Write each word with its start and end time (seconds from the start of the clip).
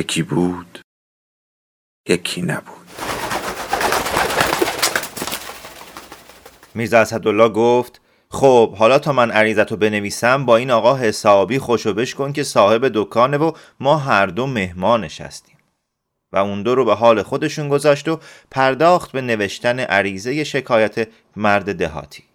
یکی 0.00 0.22
بود 0.22 0.78
یکی 2.08 2.42
نبود. 2.42 2.86
میرزا 6.74 6.98
اسدالله 6.98 7.48
گفت 7.48 8.00
خب 8.30 8.74
حالا 8.74 8.98
تا 8.98 9.12
من 9.12 9.30
عریضت 9.30 9.70
رو 9.70 9.76
بنویسم 9.76 10.46
با 10.46 10.56
این 10.56 10.70
آقا 10.70 10.96
حسابی 10.96 11.58
خوشو 11.58 12.04
کن 12.06 12.32
که 12.32 12.42
صاحب 12.42 12.90
دکانه 12.94 13.36
و 13.36 13.52
ما 13.80 13.96
هر 13.96 14.26
دو 14.26 14.46
مهمانش 14.46 15.20
هستیم 15.20 15.56
و 16.32 16.38
اون 16.38 16.62
دو 16.62 16.74
رو 16.74 16.84
به 16.84 16.94
حال 16.94 17.22
خودشون 17.22 17.68
گذاشت 17.68 18.08
و 18.08 18.20
پرداخت 18.50 19.12
به 19.12 19.20
نوشتن 19.20 19.80
عریضه 19.80 20.44
شکایت 20.44 21.08
مرد 21.36 21.76
دهاتی. 21.76 22.29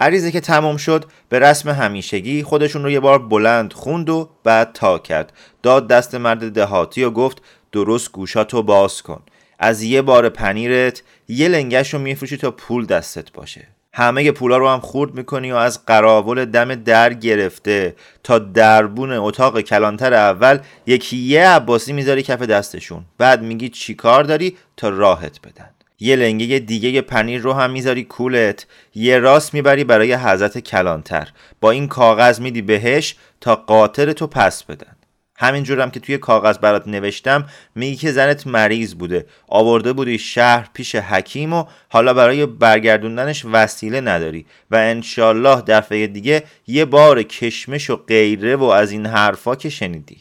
عریضه 0.00 0.30
که 0.30 0.40
تمام 0.40 0.76
شد 0.76 1.04
به 1.28 1.38
رسم 1.38 1.70
همیشگی 1.70 2.42
خودشون 2.42 2.82
رو 2.82 2.90
یه 2.90 3.00
بار 3.00 3.18
بلند 3.18 3.72
خوند 3.72 4.10
و 4.10 4.30
بعد 4.44 4.72
تا 4.72 4.98
کرد. 4.98 5.32
داد 5.62 5.88
دست 5.88 6.14
مرد 6.14 6.52
دهاتی 6.52 7.04
و 7.04 7.10
گفت 7.10 7.42
درست 7.72 8.12
گوشاتو 8.12 8.62
باز 8.62 9.02
کن. 9.02 9.22
از 9.58 9.82
یه 9.82 10.02
بار 10.02 10.28
پنیرت 10.28 11.02
یه 11.28 11.48
لنگش 11.48 11.94
رو 11.94 12.00
میفروشی 12.00 12.36
تا 12.36 12.50
پول 12.50 12.86
دستت 12.86 13.32
باشه. 13.32 13.68
همه 13.92 14.32
پولا 14.32 14.56
رو 14.56 14.68
هم 14.68 14.80
خورد 14.80 15.14
می‌کنی 15.14 15.52
و 15.52 15.56
از 15.56 15.86
قراول 15.86 16.44
دم 16.44 16.74
در 16.74 17.14
گرفته 17.14 17.94
تا 18.24 18.38
دربون 18.38 19.12
اتاق 19.12 19.60
کلانتر 19.60 20.14
اول 20.14 20.58
یکی 20.86 21.16
یه 21.16 21.48
عباسی 21.48 21.92
می‌ذاری 21.92 22.22
کف 22.22 22.42
دستشون. 22.42 23.04
بعد 23.18 23.42
میگی 23.42 23.68
چی 23.68 23.94
کار 23.94 24.24
داری 24.24 24.56
تا 24.76 24.88
راحت 24.88 25.40
بدن. 25.40 25.70
یه 26.00 26.16
لنگه 26.16 26.58
دیگه 26.58 27.00
پنیر 27.00 27.40
رو 27.40 27.52
هم 27.52 27.70
می‌ذاری 27.70 28.04
کولت. 28.04 28.66
یه 28.94 29.18
راست 29.18 29.54
می‌بری 29.54 29.84
برای 29.84 30.14
حضرت 30.14 30.58
کلانتر. 30.58 31.28
با 31.60 31.70
این 31.70 31.88
کاغذ 31.88 32.40
میدی 32.40 32.62
بهش 32.62 33.16
تا 33.40 33.56
قاطر 33.56 34.12
تو 34.12 34.26
پس 34.26 34.62
بدن. 34.62 34.96
همینجورم 35.40 35.90
که 35.90 36.00
توی 36.00 36.18
کاغذ 36.18 36.58
برات 36.58 36.88
نوشتم 36.88 37.46
میگی 37.74 37.96
که 37.96 38.12
زنت 38.12 38.46
مریض 38.46 38.94
بوده. 38.94 39.26
آورده 39.48 39.92
بودی 39.92 40.18
شهر 40.18 40.68
پیش 40.72 40.94
حکیم 40.94 41.52
و 41.52 41.64
حالا 41.88 42.14
برای 42.14 42.46
برگردوندنش 42.46 43.44
وسیله 43.52 44.00
نداری. 44.00 44.46
و 44.70 44.76
انشالله 44.76 45.62
دفعه 45.66 46.06
دیگه 46.06 46.44
یه 46.66 46.84
بار 46.84 47.22
کشمش 47.22 47.90
و 47.90 47.96
غیره 47.96 48.56
و 48.56 48.64
از 48.64 48.90
این 48.90 49.06
حرفا 49.06 49.56
که 49.56 49.68
شنیدی. 49.68 50.18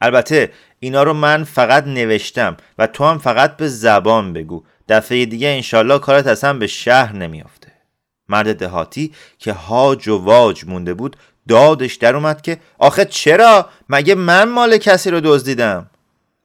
البته 0.00 0.50
اینا 0.80 1.02
رو 1.02 1.12
من 1.12 1.44
فقط 1.44 1.86
نوشتم 1.86 2.56
و 2.78 2.86
تو 2.86 3.04
هم 3.04 3.18
فقط 3.18 3.56
به 3.56 3.68
زبان 3.68 4.32
بگو. 4.32 4.64
دفعه 4.90 5.26
دیگه 5.26 5.48
انشالله 5.48 5.98
کارت 5.98 6.26
اصلا 6.26 6.52
به 6.52 6.66
شهر 6.66 7.16
نمیافته. 7.16 7.72
مرد 8.28 8.56
دهاتی 8.56 9.12
که 9.38 9.52
هاج 9.52 10.08
و 10.08 10.18
واج 10.18 10.64
مونده 10.66 10.94
بود 10.94 11.16
دادش 11.48 11.94
در 11.94 12.16
اومد 12.16 12.42
که 12.42 12.58
آخه 12.78 13.04
چرا؟ 13.04 13.68
مگه 13.88 14.14
من 14.14 14.48
مال 14.48 14.76
کسی 14.76 15.10
رو 15.10 15.20
دزدیدم؟ 15.24 15.90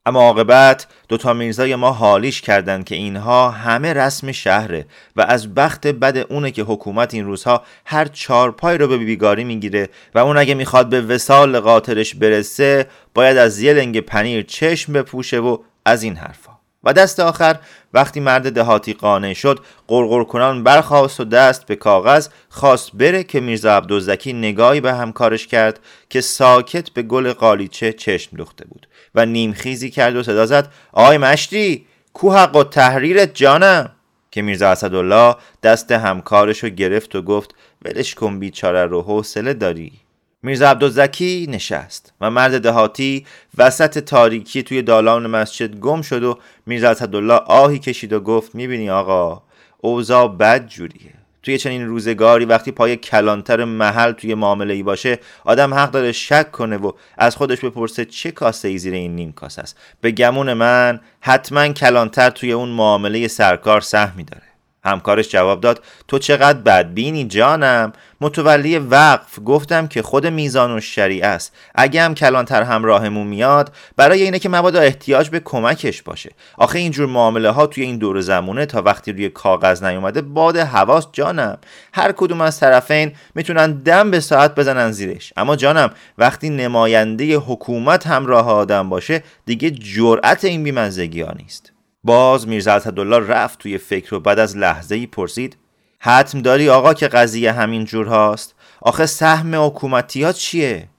اما 0.06 0.20
عاقبت 0.20 0.88
دوتا 1.08 1.34
میرزای 1.34 1.76
ما 1.76 1.92
حالیش 1.92 2.42
کردند 2.42 2.86
که 2.86 2.96
اینها 2.96 3.50
همه 3.50 3.94
رسم 3.94 4.32
شهره 4.32 4.86
و 5.16 5.22
از 5.22 5.54
بخت 5.54 5.88
بد 5.88 6.18
اونه 6.18 6.52
که 6.52 6.62
حکومت 6.62 7.14
این 7.14 7.26
روزها 7.26 7.64
هر 7.86 8.06
چارپای 8.06 8.78
رو 8.78 8.88
به 8.88 8.98
بیگاری 8.98 9.44
می‌گیره 9.44 9.90
و 10.16 10.20
اون 10.20 10.38
اگه 10.38 10.54
می‌خواد 10.54 10.90
به 10.90 11.02
وسال 11.02 11.60
قاطرش 11.60 12.16
برسه 12.16 12.88
باید 13.14 13.38
از 13.38 13.60
یه 13.60 13.74
لنگ 13.74 14.00
پنیر 14.00 14.44
چشم 14.44 14.94
بپوشه 14.94 15.40
و 15.40 15.58
از 15.86 16.04
این 16.04 16.16
حرفا. 16.16 16.55
و 16.86 16.94
دست 16.94 17.20
آخر 17.20 17.60
وقتی 17.94 18.20
مرد 18.20 18.54
دهاتی 18.54 18.94
قانع 18.94 19.34
شد 19.34 19.60
قرقر 19.88 20.24
کنان 20.24 20.64
برخواست 20.64 21.20
و 21.20 21.24
دست 21.24 21.66
به 21.66 21.76
کاغذ 21.76 22.28
خواست 22.50 22.92
بره 22.94 23.24
که 23.24 23.40
میرزا 23.40 23.78
عبدالزکی 23.78 24.34
نگاهی 24.34 24.82
به 24.82 24.94
همکارش 24.94 25.48
کرد 25.48 25.80
که 26.10 26.22
ساکت 26.22 26.90
به 26.90 27.02
گل 27.02 27.34
قالیچه 27.34 27.94
چشم 27.94 28.38
دوخته 28.38 28.66
بود 28.66 28.88
و 29.16 29.26
نیمخیزی 29.26 29.90
کرد 29.90 30.16
و 30.16 30.24
صدا 30.24 30.46
زد 30.46 30.72
آی 30.92 31.18
مشتی 31.18 31.86
کو 32.14 32.34
حق 32.34 32.56
و 32.56 32.64
تحریرت 32.64 33.36
جانم؟ 33.36 33.92
که 34.32 34.42
میرزا 34.42 34.70
اسدالله 34.70 35.36
دست 35.64 35.92
همکارش 35.92 36.64
رو 36.64 36.70
گرفت 36.70 37.16
و 37.16 37.22
گفت 37.22 37.56
ولش 37.86 38.16
کن 38.16 38.40
بیچاره 38.40 38.86
رو 38.86 39.02
حوصله 39.02 39.54
داری. 39.54 40.05
میرزا 40.46 40.70
عبدالزکی 40.70 41.48
نشست 41.50 42.14
و 42.22 42.32
مرد 42.32 42.62
دهاتی 42.62 43.26
وسط 43.58 44.00
تاریکی 44.00 44.64
توی 44.64 44.82
دالان 44.82 45.28
مسجد 45.28 45.76
گم 45.76 46.02
شد 46.02 46.24
و 46.24 46.40
میرزا 46.66 46.90
اسدالله 46.90 47.34
آهی 47.34 47.80
کشید 47.80 48.14
و 48.14 48.20
گفت 48.20 48.56
می‌بینی 48.56 48.90
آقا 48.90 49.42
اوضاع 49.78 50.28
بد 50.28 50.68
جوریه. 50.68 51.14
توی 51.44 51.58
چنین 51.58 51.88
روزگاری 51.88 52.46
وقتی 52.46 52.72
پای 52.72 52.98
کلانتر 52.98 53.64
محل 53.64 54.12
توی 54.12 54.34
معامله 54.34 54.74
ای 54.74 54.84
باشه 54.84 55.20
آدم 55.46 55.74
حق 55.74 55.92
داره 55.92 56.12
شک 56.12 56.52
کنه 56.52 56.78
و 56.78 56.92
از 57.18 57.36
خودش 57.36 57.60
بپرسه 57.60 58.06
چه 58.06 58.32
کاسه 58.32 58.68
ای 58.68 58.78
زیر 58.78 58.94
این 58.94 59.16
نیم 59.16 59.32
کاسه 59.32 59.62
است. 59.62 59.78
به 60.02 60.12
گمون 60.12 60.54
من 60.54 61.00
حتما 61.22 61.68
کلانتر 61.68 62.30
توی 62.30 62.52
اون 62.52 62.70
معامله 62.70 63.28
سرکار 63.28 63.82
سهمی 63.82 64.24
داره. 64.24 64.55
همکارش 64.86 65.30
جواب 65.30 65.62
داد 65.62 65.84
تو 66.08 66.20
چقدر 66.20 66.60
بدبینی 66.60 67.26
جانم. 67.26 67.94
متولی 68.22 68.78
وقف 68.78 69.40
گفتم 69.46 69.88
که 69.88 70.02
خود 70.02 70.28
میزان 70.28 70.78
و 70.78 70.82
شریع 70.82 71.26
است. 71.26 71.56
اگه 71.76 72.02
هم 72.02 72.16
کلانتر 72.16 72.64
همراهمون 72.64 73.28
میاد 73.28 73.72
برای 73.98 74.24
اینه 74.24 74.40
که 74.40 74.50
مبادا 74.50 74.80
احتیاج 74.80 75.30
به 75.30 75.40
کمکش 75.40 76.02
باشه. 76.02 76.32
آخه 76.58 76.80
اینجور 76.80 77.06
معامله 77.06 77.50
ها 77.50 77.68
توی 77.68 77.84
این 77.84 77.98
دور 77.98 78.22
زمونه 78.22 78.66
تا 78.66 78.82
وقتی 78.82 79.12
روی 79.12 79.30
کاغذ 79.30 79.84
نیومده 79.84 80.22
باد 80.22 80.58
حواس 80.58 81.08
جانم. 81.12 81.58
هر 81.94 82.12
کدوم 82.12 82.42
از 82.42 82.60
طرفین 82.60 83.12
می‌تونن 83.36 83.72
دم 83.72 84.12
به 84.12 84.20
ساعت 84.20 84.56
بزنن 84.56 84.92
زیرش. 84.92 85.34
اما 85.38 85.56
جانم 85.56 85.90
وقتی 86.18 86.50
نماینده 86.50 87.36
حکومت 87.36 88.08
همراه 88.08 88.50
آدم 88.50 88.90
باشه 88.90 89.24
دیگه 89.46 89.72
جرأت 89.72 90.46
این 90.46 90.64
بیمنزگی 90.64 91.22
ها 91.22 91.34
نیست. 91.40 91.75
باز 92.06 92.48
میرزا 92.48 92.74
اسدالله 92.74 93.28
رفت 93.28 93.60
توی 93.60 93.78
فکر 93.78 94.16
و 94.16 94.20
بعد 94.20 94.40
از 94.40 94.58
لحظه 94.58 94.96
ای 94.96 95.08
پرسید 95.08 95.58
حتم 96.00 96.42
داری 96.42 96.70
آقا 96.70 96.94
که 96.94 97.08
قضیه 97.08 97.52
همین 97.52 97.86
جور 97.86 98.08
هاست؟ 98.08 98.56
آخه 98.82 99.06
سهم 99.06 99.66
حکومتی 99.66 100.24
ها 100.24 100.32
چیه؟ 100.32 100.90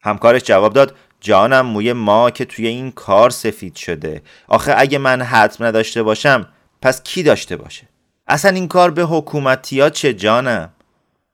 همکارش 0.00 0.42
جواب 0.42 0.72
داد 0.72 0.96
جانم 1.20 1.66
موی 1.66 1.92
ما 1.92 2.30
که 2.30 2.44
توی 2.44 2.66
این 2.66 2.90
کار 2.90 3.30
سفید 3.30 3.76
شده. 3.76 4.22
آخه 4.48 4.74
اگه 4.76 4.98
من 4.98 5.22
حتم 5.22 5.64
نداشته 5.64 6.02
باشم 6.02 6.48
پس 6.82 7.02
کی 7.02 7.22
داشته 7.22 7.56
باشه؟ 7.56 7.88
اصلا 8.28 8.50
این 8.50 8.68
کار 8.68 8.90
به 8.90 9.02
حکومتی 9.02 9.80
ها 9.80 9.90
چه 9.90 10.14
جانم؟ 10.14 10.70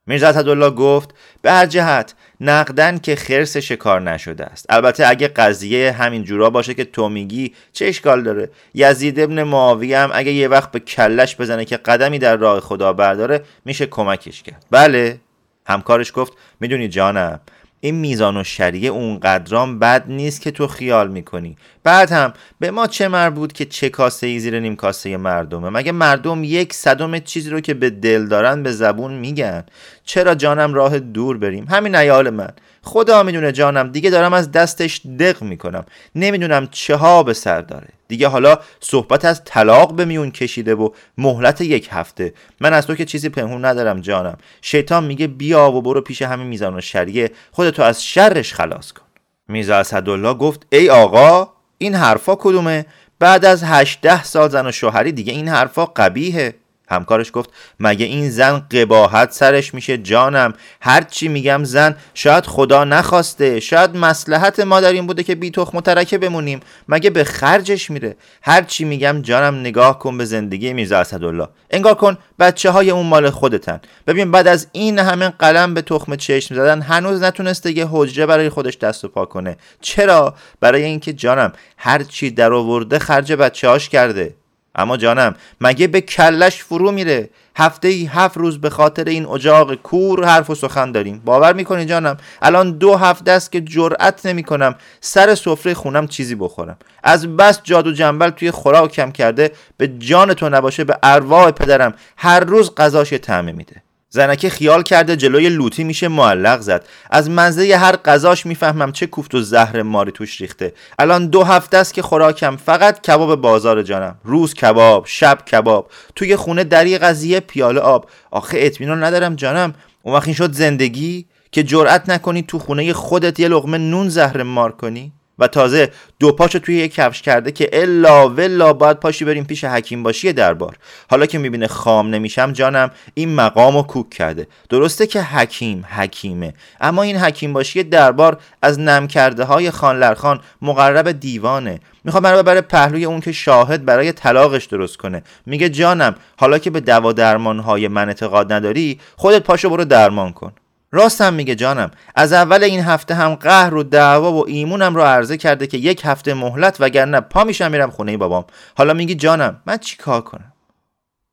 میرزا 0.08 0.28
اسدالله 0.28 0.70
گفت 0.70 1.14
به 1.42 1.52
هر 1.52 1.66
جهت 1.66 2.14
نقدن 2.40 2.98
که 2.98 3.16
خرس 3.16 3.56
شکار 3.56 4.00
نشده 4.00 4.44
است. 4.44 4.66
البته 4.68 5.08
اگه 5.08 5.28
قضیه 5.28 5.92
همین 5.92 6.24
جورا 6.24 6.50
باشه 6.50 6.74
که 6.74 6.84
تو 6.84 7.08
میگی 7.08 7.54
چه 7.72 7.86
اشکال 7.86 8.22
داره؟ 8.22 8.50
یزید 8.74 9.20
ابن 9.20 9.42
معاویه 9.42 9.98
هم 9.98 10.10
اگه 10.12 10.32
یه 10.32 10.48
وقت 10.48 10.70
به 10.70 10.80
کلش 10.80 11.36
بزنه 11.36 11.64
که 11.64 11.76
قدمی 11.76 12.18
در 12.18 12.36
راه 12.36 12.60
خدا 12.60 12.92
برداره 12.92 13.44
میشه 13.64 13.86
کمکش 13.86 14.42
کرد. 14.42 14.66
بله 14.70 15.20
همکارش 15.66 16.12
گفت 16.14 16.32
می‌دونی 16.60 16.88
جانم 16.88 17.40
این 17.80 17.94
میزان 17.94 18.36
و 18.36 18.44
شریعه 18.44 18.90
اون 18.90 19.18
قدرام 19.18 19.78
بد 19.78 20.04
نیست 20.08 20.40
که 20.40 20.50
تو 20.50 20.66
خیال 20.66 21.08
می‌کنی. 21.10 21.56
بعد 21.84 22.12
هم 22.12 22.32
به 22.58 22.70
ما 22.70 22.86
چه 22.86 23.08
مربوط 23.08 23.52
که 23.52 23.64
چه 23.64 23.88
کاسه 23.88 24.26
ای 24.26 24.38
زیر 24.38 24.60
نیم 24.60 24.76
کاسه 24.76 25.16
مردمه؟ 25.16 25.70
مگه 25.70 25.92
مردم 25.92 26.44
یک 26.44 26.72
صدم 26.72 27.18
چیزی 27.18 27.50
رو 27.50 27.60
که 27.60 27.74
به 27.74 27.90
دل 27.90 28.26
دارن 28.26 28.62
به 28.62 28.72
زبون 28.72 29.14
میگن؟ 29.14 29.64
چرا 30.04 30.34
جانم 30.34 30.74
راه 30.74 30.98
دور 30.98 31.38
بریم؟ 31.38 31.66
همین 31.70 31.94
ایال 31.94 32.30
من. 32.30 32.50
خدا 32.82 33.22
می‌دونه 33.22 33.52
جانم 33.52 33.92
دیگه 33.92 34.10
دارم 34.10 34.32
از 34.32 34.52
دستش 34.52 35.00
دق 35.18 35.42
می‌کنم. 35.42 35.84
نمی‌دونم 36.14 36.68
چه 36.70 36.96
ها 36.96 37.22
به 37.22 37.34
سر 37.34 37.60
داره. 37.60 37.88
دیگه 38.08 38.28
حالا 38.28 38.58
صحبت 38.80 39.24
از 39.24 39.42
طلاق 39.44 39.94
به 39.94 40.04
میون 40.04 40.30
کشیده 40.30 40.74
و 40.74 40.90
مهلت 41.18 41.60
یک 41.60 41.88
هفته. 41.92 42.34
من 42.60 42.72
از 42.72 42.86
تو 42.86 42.94
که 42.94 43.04
چیزی 43.04 43.28
پنهون 43.28 43.64
ندارم 43.64 44.00
جانم. 44.00 44.36
شیطان 44.62 45.04
میگه 45.04 45.26
بیا 45.26 45.70
و 45.70 45.82
برو 45.82 46.00
پیش 46.00 46.22
همین 46.22 46.46
میزان 46.46 46.76
و 46.76 46.80
شریه 46.80 47.30
خودتو 47.52 47.82
از 47.82 48.04
شرش 48.04 48.54
خلاص 48.54 48.92
کن. 48.92 49.02
میزا 49.48 49.76
اسدالله 49.76 50.34
گفت 50.34 50.66
ای 50.72 50.90
آقا 50.90 51.48
این 51.78 51.94
حرفا 51.94 52.34
کدومه؟ 52.34 52.86
بعد 53.18 53.44
از 53.44 53.64
هشته 53.64 54.24
سال 54.24 54.48
زن 54.48 54.66
و 54.66 54.72
شوهری 54.72 55.12
دیگه 55.12 55.32
این 55.32 55.48
حرفا 55.48 55.86
قبیهه 55.86 56.54
همکارش 56.88 57.30
گفت 57.32 57.50
مگه 57.80 58.06
این 58.06 58.30
زن 58.30 58.58
قباحت 58.58 59.32
سرش 59.32 59.74
میشه؟ 59.74 59.98
جانم 59.98 60.54
هر 60.80 61.02
چی 61.02 61.28
میگم 61.28 61.64
زن 61.64 61.96
شاید 62.14 62.46
خدا 62.46 62.84
نخواسته 62.84 63.60
شاید 63.60 63.96
مسلحت 63.96 64.60
ما 64.60 64.80
در 64.80 64.92
این 64.92 65.06
بوده 65.06 65.22
که 65.22 65.34
بی 65.34 65.50
تخم 65.50 65.78
مترکه 65.78 66.18
بمونیم. 66.18 66.60
مگه 66.88 67.10
به 67.10 67.24
خرجش 67.24 67.90
میره؟ 67.90 68.16
هر 68.42 68.62
چی 68.62 68.84
میگم 68.84 69.22
جانم 69.22 69.60
نگاه 69.60 69.98
کن 69.98 70.18
به 70.18 70.24
زندگی 70.24 70.72
میرزا 70.72 70.98
اسدالله. 70.98 71.48
انگار 71.70 71.94
کن 71.94 72.18
بچه 72.38 72.70
های 72.70 72.90
اون 72.90 73.06
مال 73.06 73.30
خودتن. 73.30 73.80
ببین 74.06 74.30
بعد 74.30 74.46
از 74.46 74.66
این 74.72 74.98
همه 74.98 75.28
قلم 75.28 75.74
به 75.74 75.82
تخم 75.82 76.16
چشم 76.16 76.54
زدن 76.54 76.80
هنوز 76.82 77.22
نتونسته 77.22 77.78
یه 77.78 77.86
حجره 77.90 78.26
برای 78.26 78.48
خودش 78.48 78.76
دست 78.78 79.04
و 79.04 79.08
پا 79.08 79.24
کنه. 79.24 79.56
چرا؟ 79.80 80.34
برای 80.60 80.82
اینکه 80.82 81.12
جانم 81.12 81.52
هر 81.76 82.02
چی 82.02 82.30
در 82.30 82.52
آورده 82.52 82.98
خرج 82.98 83.32
بچه 83.32 83.68
هاش 83.68 83.88
کرده. 83.88 84.34
اما 84.74 84.96
جانم 84.96 85.34
مگه 85.60 85.86
به 85.86 86.00
کلش 86.00 86.62
فرو 86.62 86.92
میره؟ 86.92 87.30
هفته 87.56 87.88
ای 87.88 88.06
هفت 88.06 88.36
روز 88.36 88.60
به 88.60 88.70
خاطر 88.70 89.04
این 89.04 89.26
اجاق 89.26 89.74
کور 89.74 90.24
حرف 90.24 90.50
و 90.50 90.54
سخن 90.54 90.92
داریم. 90.92 91.22
باور 91.24 91.52
می‌کنی 91.52 91.84
جانم؟ 91.84 92.16
الان 92.42 92.70
دو 92.70 92.96
هفته 92.96 93.30
است 93.30 93.52
که 93.52 93.60
جرأت 93.60 94.26
نمی‌کنم 94.26 94.74
سر 95.00 95.34
سفره 95.34 95.74
خونم 95.74 96.08
چیزی 96.08 96.34
بخورم. 96.34 96.76
از 97.02 97.36
بس 97.36 97.60
جادو 97.62 97.92
جنبل 97.92 98.30
توی 98.30 98.50
خوراکم 98.50 99.10
کرده 99.10 99.52
به 99.76 99.88
جان 99.88 100.34
تو 100.34 100.48
نباشه 100.48 100.84
به 100.84 100.98
ارواح 101.02 101.50
پدرم. 101.50 101.94
هر 102.16 102.40
روز 102.40 102.74
غذاش 102.74 103.10
تعمه 103.10 103.52
میده. 103.52 103.82
زنکه 104.10 104.50
خیال 104.50 104.82
کرده 104.82 105.16
جلوی 105.16 105.48
لوتی 105.48 105.84
میشه 105.84 106.08
معلق 106.08 106.60
زد. 106.60 106.84
از 107.10 107.30
منزه 107.30 107.76
هر 107.76 107.96
غذاش 107.96 108.46
می‌فهمم 108.46 108.92
چه 108.92 109.06
کوفت 109.06 109.34
و 109.34 109.40
زهر 109.40 109.82
ماری 109.82 110.12
توش 110.12 110.40
ریخته. 110.40 110.72
الان 110.98 111.26
دو 111.26 111.42
هفته 111.44 111.76
است 111.76 111.94
که 111.94 112.02
خوراکم. 112.02 112.56
فقط 112.56 113.00
کباب 113.00 113.40
بازار 113.40 113.82
جانم. 113.82 114.18
روز 114.24 114.54
کباب 114.54 115.04
شب 115.06 115.38
کباب. 115.52 115.90
توی 116.16 116.36
خونه 116.36 116.64
دری 116.64 116.98
قضیه 116.98 117.40
پیاله 117.40 117.80
آب. 117.80 118.10
آخه 118.30 118.58
اطمینان 118.60 119.04
ندارم 119.04 119.34
جانم. 119.34 119.74
اون 120.02 120.14
وقت 120.14 120.26
این 120.26 120.34
شد 120.34 120.52
زندگی 120.52 121.26
که 121.52 121.62
جرأت 121.62 122.08
نکنی 122.08 122.42
تو 122.42 122.58
خونه 122.58 122.92
خودت 122.92 123.40
یه 123.40 123.48
لغمه 123.48 123.78
نون 123.78 124.08
زهر 124.08 124.42
مار 124.42 124.72
کنی. 124.72 125.12
و 125.38 125.46
تازه 125.46 125.90
دو 126.18 126.32
پاشو 126.32 126.58
توی 126.58 126.76
یک 126.76 126.94
کفش 126.94 127.22
کرده 127.22 127.52
که 127.52 127.70
الا 127.72 128.28
ولا 128.28 128.72
باید 128.72 128.96
پاشی 128.96 129.24
بریم 129.24 129.44
پیش 129.44 129.64
حکیم 129.64 130.02
باشی 130.02 130.32
دربار. 130.32 130.76
حالا 131.10 131.26
که 131.26 131.38
می‌بینه 131.38 131.66
خام 131.66 132.10
نمیشم 132.10 132.52
جانم 132.52 132.90
این 133.14 133.34
مقام 133.34 133.76
رو 133.76 133.82
کوک 133.82 134.10
کرده. 134.10 134.46
درسته 134.68 135.06
که 135.06 135.22
حکیم 135.22 135.84
حکیمه 135.88 136.54
اما 136.80 137.02
این 137.02 137.16
حکیم 137.16 137.52
باشی 137.52 137.82
دربار 137.82 138.38
از 138.62 138.80
نم 138.80 139.06
کرده 139.06 139.44
های 139.44 139.70
خان 139.70 140.40
مقرب 140.62 141.12
دیوانه. 141.12 141.80
می‌خواد 142.04 142.22
برای 142.22 142.42
ببره 142.42 142.60
پهلوی 142.60 143.04
اون 143.04 143.20
که 143.20 143.32
شاهد 143.32 143.84
برای 143.84 144.12
طلاقش 144.12 144.64
درست 144.64 144.96
کنه. 144.96 145.22
میگه 145.46 145.68
جانم 145.68 146.14
حالا 146.36 146.58
که 146.58 146.70
به 146.70 146.80
دوا 146.80 147.12
درمان 147.12 147.58
های 147.58 147.88
من 147.88 148.08
اعتقاد 148.08 148.52
نداری 148.52 149.00
خودت 149.16 149.42
پاشو 149.42 149.70
برو 149.70 149.84
درمان 149.84 150.32
کن. 150.32 150.52
راستم 150.90 151.34
میگه 151.34 151.54
جانم. 151.54 151.90
از 152.14 152.32
اول 152.32 152.64
این 152.64 152.80
هفته 152.80 153.14
هم 153.14 153.34
قهر 153.34 153.74
و 153.74 153.82
دعوا 153.82 154.32
و 154.32 154.48
ایمونم 154.48 154.94
رو 154.94 155.02
عرضه 155.02 155.36
کرده 155.36 155.66
که 155.66 155.78
یک 155.78 156.02
هفته 156.04 156.34
مهلت 156.34 156.76
وگرنه 156.80 157.20
پا 157.20 157.44
میشم 157.44 157.70
میرم 157.70 157.90
خونه 157.90 158.16
بابام. 158.16 158.44
حالا 158.76 158.94
میگی 158.94 159.14
جانم 159.14 159.62
من 159.66 159.76
چی 159.76 159.96
کار 159.96 160.20
کنم؟ 160.20 160.52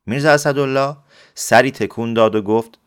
میرزا 0.06 0.31
اسدالله 0.31 0.96
سری 1.36 1.72
تکون 1.72 2.13
داد 2.13 2.36
و 2.36 2.42
گفت 2.42 2.80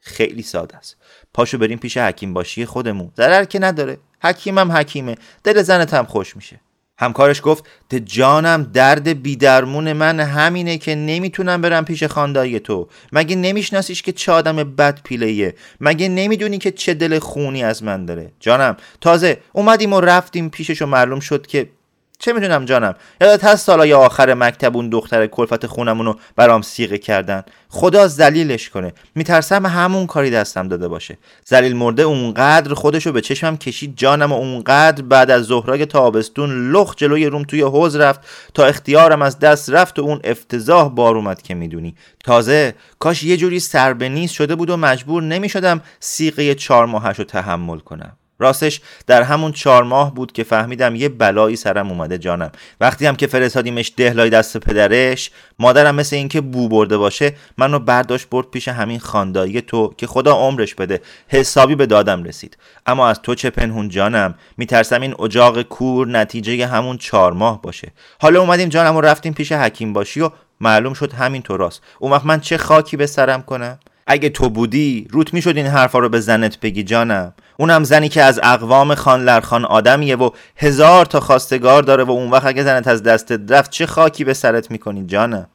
خیلی 0.00 0.42
ساده 0.42 0.76
است. 0.76 0.96
پاشو 1.34 1.58
بریم 1.58 1.78
پیش 1.78 1.96
حکیم 1.96 2.34
باشی 2.34 2.66
خودمون. 2.66 3.12
ضرر 3.16 3.44
که 3.44 3.58
نداره. 3.58 3.98
حکیمم 4.22 4.72
حکیمه. 4.72 5.14
دل 5.44 5.62
زنت 5.62 5.94
هم 5.94 6.04
خوش 6.04 6.36
میشه. 6.36 6.60
همکارش 6.98 7.40
گفت 7.44 7.64
ده 7.88 8.00
جانم 8.00 8.62
درد 8.62 9.22
بیدرمون 9.22 9.92
من 9.92 10.20
همینه 10.20 10.78
که 10.78 10.94
نمی‌تونم 10.94 11.60
برم 11.60 11.84
پیش 11.84 12.04
خاندایی 12.04 12.60
تو. 12.60 12.88
مگه 13.12 13.36
نمیشناسیش 13.36 14.02
که 14.02 14.12
چه 14.12 14.32
آدم 14.32 14.56
بد 14.56 15.00
پیلهیه 15.04 15.54
مگه 15.80 16.08
نمی‌دونی 16.08 16.58
که 16.58 16.70
چه 16.70 16.94
دل 16.94 17.18
خونی 17.18 17.64
از 17.64 17.82
من 17.82 18.06
داره؟ 18.06 18.32
جانم 18.40 18.76
تازه 19.00 19.38
اومدیم 19.52 19.92
و 19.92 20.00
رفتیم 20.00 20.50
پیشش 20.50 20.82
و 20.82 20.86
معلوم 20.86 21.20
شد 21.20 21.46
که 21.46 21.68
چه 22.18 22.32
می‌دونم 22.32 22.64
جانم؟ 22.64 22.94
یادت 23.20 23.44
هست 23.44 23.66
سالای 23.66 23.92
آخر 23.92 24.34
مکتب 24.34 24.76
اون 24.76 24.88
دختر 24.88 25.26
کلفت 25.26 25.66
خونمونو 25.66 26.14
برام 26.36 26.62
سیغه 26.62 26.98
کردن؟ 26.98 27.42
خدا 27.68 28.08
زلیلش 28.08 28.70
کنه. 28.70 28.92
میترسم 29.14 29.66
همون 29.66 30.06
کاری 30.06 30.30
دستم 30.30 30.68
داده 30.68 30.88
باشه. 30.88 31.18
زلیل 31.44 31.76
مرده 31.76 32.02
اونقدر 32.02 32.74
خودشو 32.74 33.12
به 33.12 33.20
چشمم 33.20 33.56
کشید 33.56 33.96
جانم 33.96 34.32
و 34.32 34.34
اونقدر 34.34 35.02
بعد 35.02 35.30
از 35.30 35.44
ظهرای 35.44 35.86
تابستون 35.86 36.72
لخ 36.72 36.94
جلوی 36.96 37.26
روم 37.26 37.42
توی 37.42 37.62
حوز 37.62 37.96
رفت 37.96 38.20
تا 38.54 38.64
اختیارم 38.64 39.22
از 39.22 39.38
دست 39.38 39.70
رفت 39.70 39.98
و 39.98 40.02
اون 40.02 40.20
افتضاح 40.24 40.88
بار 40.88 41.16
اومد 41.16 41.42
که 41.42 41.54
می‌دونی. 41.54 41.94
تازه 42.24 42.74
کاش 42.98 43.22
یه 43.22 43.36
جوری 43.36 43.60
سربنیز 43.60 44.30
شده 44.30 44.54
بود 44.54 44.70
و 44.70 44.76
مجبور 44.76 45.22
نمی‌شدم 45.22 45.80
سیغه 46.00 46.54
چهار 46.54 46.86
ماهش 46.86 47.16
تحمل 47.16 47.78
کنم. 47.78 48.16
راستش 48.38 48.80
در 49.06 49.22
همون 49.22 49.52
چهار 49.52 49.82
ماه 49.82 50.14
بود 50.14 50.32
که 50.32 50.44
فهمیدم 50.44 50.94
یه 50.94 51.08
بلایی 51.08 51.56
سرم 51.56 51.90
اومده 51.90 52.18
جانم. 52.18 52.52
وقتی 52.80 53.06
هم 53.06 53.16
که 53.16 53.26
فرستادیمش 53.26 53.92
دهلای 53.96 54.30
دست 54.30 54.56
پدرش 54.56 55.30
مادرم 55.58 55.94
مثل 55.94 56.16
اینکه 56.16 56.40
بو 56.40 56.68
برده 56.68 56.96
باشه 56.96 57.32
منو 57.58 57.78
برداشت 57.78 58.28
برد 58.30 58.50
پیش 58.50 58.68
همین 58.68 58.98
خاندایی 58.98 59.60
تو 59.60 59.94
که 59.96 60.06
خدا 60.06 60.32
عمرش 60.32 60.74
بده. 60.74 61.00
حسابی 61.28 61.74
به 61.74 61.86
دادم 61.86 62.24
رسید. 62.24 62.56
اما 62.86 63.08
از 63.08 63.22
تو 63.22 63.34
چه 63.34 63.50
پنهون 63.50 63.88
جانم؟ 63.88 64.34
میترسم 64.56 65.00
این 65.00 65.14
اجاق 65.20 65.62
کور 65.62 66.08
نتیجه 66.08 66.66
همون 66.66 66.98
چهار 66.98 67.32
ماه 67.32 67.62
باشه. 67.62 67.92
حالا 68.20 68.40
اومدیم 68.40 68.68
جانم 68.68 68.96
و 68.96 69.00
رفتیم 69.00 69.34
پیش 69.34 69.52
حکیم 69.52 69.92
باشی 69.92 70.20
و 70.20 70.30
معلوم 70.60 70.94
شد 70.94 71.12
همین 71.12 71.42
تو 71.42 71.56
راست. 71.56 71.82
اون 71.98 72.12
وقت 72.12 72.26
من 72.26 72.40
چه 72.40 72.58
خاکی 72.58 72.96
به 72.96 73.06
سرم 73.06 73.42
کنم؟ 73.42 73.78
اگه 74.06 74.28
تو 74.28 74.48
بودی 74.48 75.08
روت 75.10 75.34
می‌شد 75.34 75.56
این 75.56 75.66
حرفا 75.66 75.98
رو 75.98 76.08
به 76.08 76.20
زنت 76.20 76.60
بگی 76.60 76.82
جانم. 76.82 77.34
اونم 77.58 77.84
زنی 77.84 78.08
که 78.08 78.22
از 78.22 78.40
اقوام 78.42 78.94
خان 78.94 79.24
لرخان 79.24 79.64
آدمیه 79.64 80.16
و 80.16 80.30
هزار 80.56 81.06
تا 81.06 81.20
خواستگار 81.20 81.82
داره 81.82 82.04
و 82.04 82.10
اون 82.10 82.30
وقت 82.30 82.46
اگه 82.46 82.64
زنت 82.64 82.88
از 82.88 83.02
دستت 83.02 83.52
رفت 83.52 83.70
چه 83.70 83.86
خاکی 83.86 84.24
به 84.24 84.34
سرت 84.34 84.70
می‌کنی 84.70 85.06
جانم؟ 85.06 85.46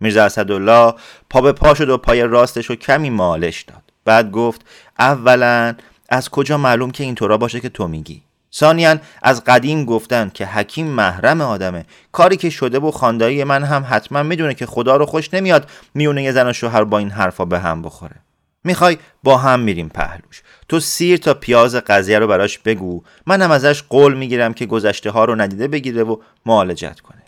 میرزا 0.00 0.24
اسدالله 0.24 0.94
پا 1.30 1.40
به 1.40 1.52
پا 1.52 1.74
شد 1.74 1.88
و 1.88 1.98
پای 1.98 2.22
راستش 2.22 2.66
رو 2.66 2.76
کمی 2.76 3.10
مالش 3.10 3.62
داد. 3.62 3.82
بعد 4.04 4.30
گفت 4.30 4.60
اولا 4.98 5.74
از 6.08 6.28
کجا 6.28 6.58
معلوم 6.58 6.90
که 6.90 7.04
اینطورا 7.04 7.38
باشه 7.38 7.60
که 7.60 7.68
تو 7.68 7.88
میگی؟ 7.88 8.22
ثانیا 8.54 8.96
از 9.22 9.44
قدیم 9.44 9.84
گفتن 9.84 10.30
که 10.34 10.46
حکیم 10.46 10.86
محرم 10.86 11.40
آدمه. 11.40 11.84
کاری 12.12 12.36
که 12.36 12.50
شده 12.50 12.78
و 12.78 12.90
خاندایی 12.90 13.44
من 13.44 13.64
هم 13.64 13.86
حتما 13.90 14.22
می‌دونه 14.22 14.54
که 14.54 14.66
خدا 14.66 14.96
رو 14.96 15.06
خوش 15.06 15.34
نمیاد 15.34 15.70
میونه 15.94 16.22
یه 16.22 16.32
زن 16.32 16.50
و 16.50 16.52
شوهر 16.52 16.84
با 16.84 16.98
این 16.98 17.10
حرفا 17.10 17.44
به 17.44 17.58
هم 17.58 17.82
بخوره. 17.82 18.16
می‌خوای 18.64 18.98
با 19.22 19.36
هم 19.36 19.60
میریم 19.60 19.88
پهلوش. 19.88 20.42
تو 20.68 20.80
سیر 20.80 21.16
تا 21.16 21.34
پیاز 21.34 21.76
قضیه 21.76 22.18
رو 22.18 22.26
براش 22.26 22.58
بگو. 22.58 23.02
منم 23.26 23.50
ازش 23.50 23.82
قول 23.82 24.14
می‌گیرم 24.14 24.54
که 24.54 24.66
گذشته 24.66 25.10
ها 25.10 25.24
رو 25.24 25.34
ندیده 25.34 25.68
بگیره 25.68 26.02
و 26.02 26.16
معالجت 26.46 27.00
کنه. 27.00 27.21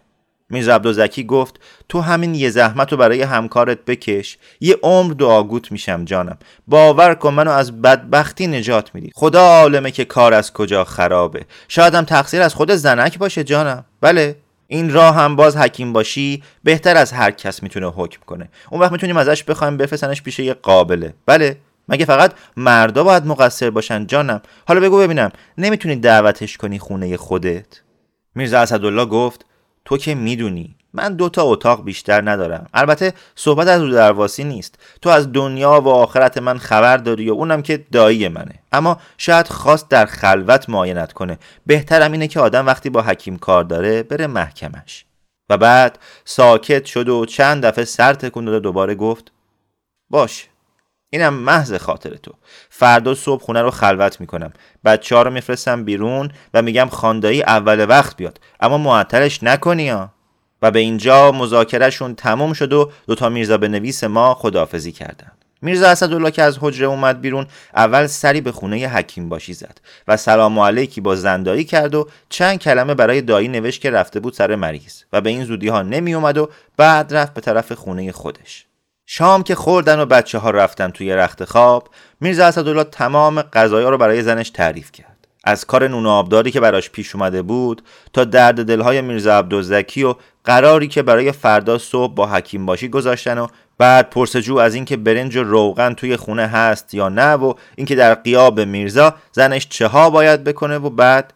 میرزا 0.50 0.74
عبدالزکی 0.74 1.24
گفت 1.24 1.60
تو 1.88 2.00
همین 2.00 2.34
یه 2.34 2.50
زحمت 2.50 2.92
رو 2.92 2.98
برای 2.98 3.22
همکارت 3.22 3.84
بکش. 3.84 4.38
یه 4.60 4.76
عمر 4.82 5.12
دعاگوت 5.12 5.72
میشم 5.72 6.04
جانم. 6.04 6.38
باور 6.66 7.14
کن 7.14 7.34
منو 7.34 7.50
از 7.50 7.82
بدبختی 7.82 8.46
نجات 8.46 8.94
میدی. 8.94 9.10
خدا 9.14 9.40
عالمه 9.40 9.90
که 9.90 10.04
کار 10.04 10.34
از 10.34 10.52
کجا 10.52 10.84
خرابه. 10.84 11.44
شایدم 11.68 12.04
تقصیر 12.04 12.42
از 12.42 12.54
خود 12.54 12.70
زنک 12.70 13.18
باشه 13.18 13.44
جانم. 13.44 13.84
بله 14.00 14.36
این 14.66 14.92
راه 14.92 15.14
هم 15.14 15.36
باز 15.36 15.56
حکیم 15.56 15.92
باشی 15.92 16.42
بهتر 16.64 16.96
از 16.96 17.12
هر 17.12 17.30
کس 17.30 17.62
می‌تونه 17.62 17.86
حکم 17.86 18.20
کنه. 18.26 18.48
اون 18.70 18.80
وقت 18.80 18.92
می‌تونیم 18.92 19.16
ازش 19.16 19.44
بخوایم 19.44 19.76
بفرستنش 19.76 20.22
پیش 20.22 20.38
یه 20.38 20.54
قابله. 20.54 21.14
بله 21.26 21.56
مگه 21.88 22.04
فقط 22.04 22.32
مردا 22.56 23.04
باید 23.04 23.26
مقصر 23.26 23.70
باشن 23.70 24.06
جانم؟ 24.06 24.40
حالا 24.68 24.80
بگو 24.80 24.98
ببینم 24.98 25.30
نمی‌تونی 25.58 25.96
دعوتش 25.96 26.56
کنی 26.56 26.78
خونه 26.78 27.16
خودت؟ 27.16 27.80
میرزا 28.34 28.58
اسدالله 28.58 29.04
گفت 29.04 29.46
تو 29.85 29.97
که 29.97 30.14
می‌دونی. 30.14 30.75
من 30.93 31.17
دو 31.17 31.29
تا 31.29 31.43
اتاق 31.43 31.85
بیشتر 31.85 32.31
ندارم. 32.31 32.67
البته 32.75 33.12
صحبت 33.35 33.69
از 33.69 33.83
رو 33.83 33.91
درواسی 33.91 34.45
نیست. 34.45 34.79
تو 35.03 35.11
از 35.11 35.33
دنیا 35.33 35.81
و 35.81 35.88
آخرت 35.88 36.38
من 36.38 36.59
خبر 36.59 36.97
داری 36.97 37.31
و 37.31 37.33
اونم 37.33 37.62
که 37.62 37.85
دایی 37.93 38.29
منه. 38.29 38.55
اما 38.73 39.00
شاید 39.19 39.49
خواست 39.49 39.88
در 39.88 40.07
خلوت 40.07 40.69
معاینت 40.69 41.12
کنه. 41.12 41.38
بهترم 41.67 42.12
اینه 42.12 42.29
که 42.29 42.41
آدم 42.41 42.67
وقتی 42.67 42.91
با 42.91 43.03
حکیم 43.03 43.38
کار 43.38 43.64
داره 43.64 44.03
بره 44.03 44.26
محکمش. 44.26 45.05
و 45.50 45.57
بعد 45.57 45.99
ساکت 46.25 46.85
شد 46.85 47.09
و 47.09 47.26
چند 47.26 47.67
دفعه 47.67 47.85
سر 47.85 48.14
تکون 48.14 48.45
داد 48.45 48.55
و 48.55 48.61
دوباره 48.61 48.95
گفت 48.95 49.33
باش 50.11 50.49
اینم 51.14 51.35
محض 51.35 51.75
خاطر 51.75 52.11
تو. 52.14 52.33
فردا 52.71 53.14
صبح 53.14 53.42
خونه 53.42 53.62
رو 53.62 53.71
خلوت 53.71 54.21
می‌کنم. 54.21 54.52
بچه 54.85 55.16
ها 55.16 55.23
رو 55.23 55.30
میفرستم 55.30 55.85
بیرون 55.85 56.30
و 56.54 56.62
میگم 56.62 56.88
خاندایی 56.88 57.42
اول 57.42 57.87
وقت 57.88 58.16
بیاد. 58.16 58.40
اما 58.61 58.78
معطلش 58.78 59.42
نکنی 59.42 59.88
ها. 59.88 60.11
و 60.62 60.71
به 60.71 60.78
اینجا 60.78 61.33
مذاکرهشون 61.33 62.14
تموم 62.14 62.52
شد 62.52 62.73
و 62.73 62.90
دوتا 63.06 63.28
میرزا 63.28 63.59
به 63.59 63.68
نویس 63.68 64.04
ما 64.04 64.35
خدافزی 64.35 64.92
کردن. 64.92 65.33
میرزا 65.62 65.88
اسدالله 65.88 66.30
که 66.30 66.42
از 66.42 66.59
حجره 66.61 66.87
اومد 66.87 67.21
بیرون 67.21 67.47
اول 67.76 68.06
سری 68.06 68.40
به 68.40 68.52
خونه 68.52 68.88
حکیم 68.88 69.28
باشی 69.28 69.54
زد 69.54 69.80
و 70.09 70.16
سلام 70.16 70.59
علیکی 70.59 71.00
با 71.00 71.16
زندایی 71.16 71.64
کرد 71.64 71.94
و 71.94 72.09
چند 72.28 72.59
کلمه 72.59 72.94
برای 72.94 73.21
دایی 73.21 73.49
نوشت 73.49 73.80
که 73.80 73.90
رفته 73.90 74.21
بود 74.21 74.33
سر 74.33 74.54
مریض 74.54 75.02
و 75.12 75.21
به 75.21 75.30
این 75.30 75.44
زودی 75.44 75.68
ها 75.68 75.83
نمی 75.83 76.14
اومد 76.14 76.38
و 76.38 76.50
بعد 76.76 77.14
رفت 77.14 77.35
به 77.35 77.40
طرف 77.40 77.73
خونه 77.73 78.12
خودش. 78.12 78.66
شام 79.06 79.42
که 79.42 79.54
خوردن 79.54 80.00
و 80.00 80.06
بچه 80.06 80.38
ها 80.38 80.50
رفتن 80.50 80.90
توی 80.90 81.12
رخت 81.12 81.44
خواب 81.44 81.88
میرزا 82.20 82.46
اسدالله 82.46 82.84
تمام 82.84 83.42
غذایا 83.42 83.90
رو 83.90 83.99
برای 83.99 84.23
زنش 84.23 84.50
تعریف 84.50 84.92
کرد. 84.92 85.28
از 85.44 85.64
کار 85.64 85.88
نون 85.88 86.06
آبداری 86.06 86.50
که 86.50 86.61
براش 86.61 86.90
پیش 86.90 87.14
اومده 87.14 87.42
بود 87.42 87.82
تا 88.12 88.25
درد 88.25 88.64
دلهای 88.64 89.00
میرزا 89.00 89.38
عبدالزکی 89.38 90.04
و 90.04 90.14
قراری 90.44 90.88
که 90.88 91.02
برای 91.02 91.32
فردا 91.32 91.78
صبح 91.78 92.14
با 92.14 92.26
حکیم 92.26 92.66
باشی 92.66 92.88
گذاشتن 92.88 93.38
و 93.38 93.46
بعد 93.78 94.11
پرسجو 94.11 94.56
از 94.56 94.75
اینکه 94.75 94.96
برنج 94.96 95.37
و 95.37 95.42
روغن 95.42 95.94
توی 95.94 96.16
خونه 96.16 96.46
هست 96.46 96.94
یا 96.94 97.08
نه 97.08 97.32
و 97.32 97.54
اینکه 97.76 97.94
در 97.94 98.14
قیاب 98.14 98.61
میرزا 98.61 99.14
زنش 99.32 99.68
چه 99.68 99.87
ها 99.87 100.11
باید 100.11 100.44
بکنه 100.44 100.78
و 100.78 100.90
بعد 100.90 101.32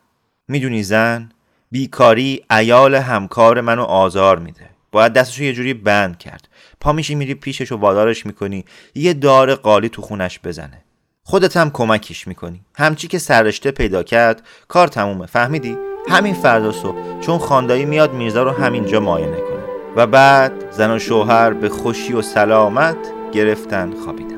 می‌دونی 0.49 0.83
زن؟ 0.83 1.29
بیکاری 1.71 2.45
ایال 2.51 2.95
همکار 2.95 3.61
منو 3.61 3.83
آزار 3.83 4.39
میده. 4.39 4.78
باید 4.93 5.13
دستشو 5.13 5.43
یه 5.43 5.53
جوری 5.53 5.75
بند 5.75 6.19
کرد. 6.19 6.49
پا 6.81 6.93
میشی 6.93 7.15
میری 7.15 7.35
پیشش 7.35 7.73
و 7.73 7.77
وادارش 7.77 8.27
می‌کنی. 8.27 8.65
یه 8.95 9.15
دار 9.15 9.55
قالی 9.55 9.89
تو 9.89 10.03
خونش 10.03 10.41
بزنه. 10.45 10.85
خودت 11.25 11.57
هم 11.57 11.71
کمکش 11.71 12.29
می‌کنی. 12.29 12.61
همچی 12.75 13.09
که 13.09 13.19
سررشته 13.19 13.71
پیدا 13.71 14.03
کرد 14.03 14.43
کار 14.69 14.89
تمومه. 14.89 15.27
فهمیدی؟ 15.27 15.77
همین 16.09 16.35
فردا 16.35 16.73
صبح 16.73 17.21
چون 17.21 17.39
خاندایی 17.39 17.85
میاد 17.85 18.13
میرزا 18.13 18.43
رو 18.43 18.51
همینجا 18.51 19.01
معاینه 19.01 19.37
کنه. 19.37 19.63
و 19.97 20.07
بعد 20.07 20.71
زن 20.71 20.91
و 20.91 20.99
شوهر 20.99 21.51
به 21.51 21.69
خوشی 21.69 22.13
و 22.13 22.23
سلامت 22.23 22.97
گرفتن 23.33 23.93
خوابیدن. 24.05 24.38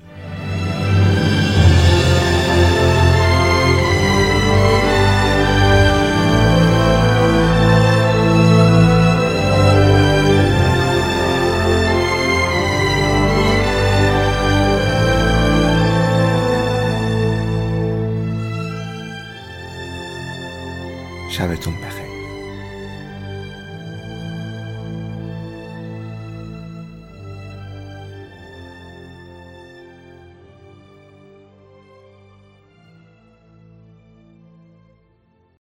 شبتون 21.41 21.73
بخیر. 21.73 22.00